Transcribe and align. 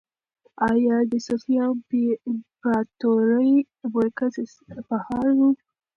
ایا 0.71 0.97
د 1.11 1.13
صفوي 1.25 1.57
امپراطورۍ 2.29 3.51
مرکز 3.93 4.33
اصفهان 4.45 5.35
و؟ 5.47 5.49